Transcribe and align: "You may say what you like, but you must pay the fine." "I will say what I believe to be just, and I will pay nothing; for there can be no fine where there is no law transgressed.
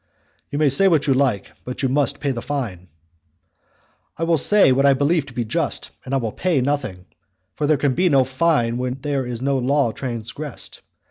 "You 0.49 0.57
may 0.57 0.69
say 0.69 0.87
what 0.87 1.05
you 1.05 1.13
like, 1.13 1.51
but 1.63 1.83
you 1.83 1.87
must 1.89 2.19
pay 2.19 2.31
the 2.31 2.41
fine." 2.41 2.87
"I 4.17 4.23
will 4.23 4.35
say 4.39 4.71
what 4.71 4.83
I 4.87 4.95
believe 4.95 5.27
to 5.27 5.33
be 5.33 5.45
just, 5.45 5.91
and 6.03 6.15
I 6.15 6.17
will 6.17 6.31
pay 6.31 6.59
nothing; 6.59 7.05
for 7.53 7.67
there 7.67 7.77
can 7.77 7.93
be 7.93 8.09
no 8.09 8.23
fine 8.23 8.79
where 8.79 8.89
there 8.89 9.27
is 9.27 9.43
no 9.43 9.59
law 9.59 9.91
transgressed. 9.91 10.81